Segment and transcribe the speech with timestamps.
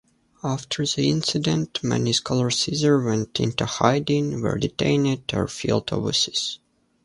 [0.43, 6.57] After the incident, many scholars either went into hiding, were detained, or fled overseas.